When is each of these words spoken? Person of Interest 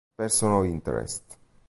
Person 0.17 0.51
of 0.53 0.65
Interest 0.65 1.37